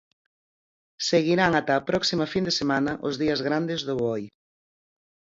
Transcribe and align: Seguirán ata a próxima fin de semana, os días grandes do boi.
Seguirán 1.09 1.51
ata 1.59 1.73
a 1.77 1.85
próxima 1.89 2.25
fin 2.33 2.43
de 2.47 2.53
semana, 2.59 2.91
os 3.07 3.15
días 3.21 3.39
grandes 3.47 3.79
do 3.87 3.95
boi. 4.03 4.23